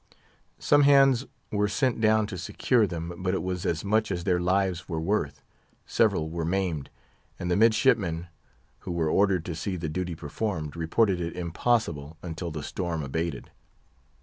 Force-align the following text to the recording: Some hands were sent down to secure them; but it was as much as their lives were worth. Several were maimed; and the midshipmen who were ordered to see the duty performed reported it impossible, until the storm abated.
Some 0.57 0.81
hands 0.81 1.27
were 1.51 1.67
sent 1.67 2.01
down 2.01 2.25
to 2.25 2.37
secure 2.39 2.87
them; 2.87 3.13
but 3.21 3.35
it 3.35 3.43
was 3.43 3.67
as 3.67 3.85
much 3.85 4.09
as 4.09 4.23
their 4.23 4.39
lives 4.39 4.89
were 4.89 4.99
worth. 4.99 5.43
Several 5.85 6.27
were 6.27 6.43
maimed; 6.43 6.89
and 7.37 7.51
the 7.51 7.55
midshipmen 7.55 8.25
who 8.79 8.91
were 8.91 9.11
ordered 9.11 9.45
to 9.45 9.53
see 9.53 9.75
the 9.75 9.89
duty 9.89 10.15
performed 10.15 10.75
reported 10.75 11.21
it 11.21 11.35
impossible, 11.35 12.17
until 12.23 12.49
the 12.49 12.63
storm 12.63 13.03
abated. 13.03 13.51